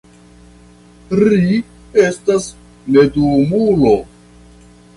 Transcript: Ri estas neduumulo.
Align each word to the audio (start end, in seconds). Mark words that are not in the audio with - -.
Ri 1.19 1.59
estas 2.05 2.49
neduumulo. 2.97 3.95